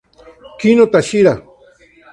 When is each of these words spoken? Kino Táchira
Kino 0.59 0.89
Táchira 0.89 1.33